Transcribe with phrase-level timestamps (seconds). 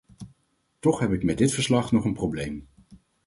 [0.79, 2.67] Toch heb ik met dit verslag nog een probleem.